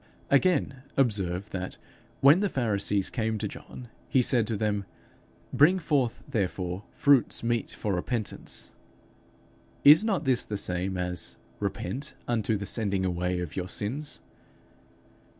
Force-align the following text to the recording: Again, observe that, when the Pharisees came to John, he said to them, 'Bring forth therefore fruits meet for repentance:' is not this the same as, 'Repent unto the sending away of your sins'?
Again, 0.31 0.81
observe 0.97 1.51
that, 1.51 1.77
when 2.21 2.39
the 2.39 2.49
Pharisees 2.49 3.11
came 3.11 3.37
to 3.37 3.47
John, 3.47 3.87
he 4.09 4.23
said 4.23 4.47
to 4.47 4.57
them, 4.57 4.85
'Bring 5.53 5.77
forth 5.77 6.23
therefore 6.27 6.85
fruits 6.89 7.43
meet 7.43 7.69
for 7.69 7.93
repentance:' 7.93 8.73
is 9.83 10.03
not 10.03 10.25
this 10.25 10.43
the 10.43 10.57
same 10.57 10.97
as, 10.97 11.37
'Repent 11.59 12.15
unto 12.27 12.57
the 12.57 12.65
sending 12.65 13.05
away 13.05 13.41
of 13.41 13.55
your 13.55 13.69
sins'? 13.69 14.21